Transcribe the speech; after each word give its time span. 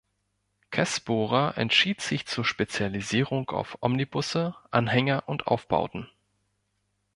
Kässbohrer 0.71 1.59
entschied 1.59 2.01
sich 2.01 2.25
zur 2.25 2.43
Spezialisierung 2.43 3.51
auf 3.51 3.77
Omnibusse, 3.81 4.55
Anhänger 4.71 5.25
und 5.29 5.45
Aufbauten. 5.45 6.09